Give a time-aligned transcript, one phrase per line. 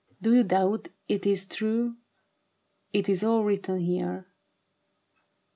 [0.19, 1.95] Do you doubt it is true?
[2.91, 4.25] It is all written here.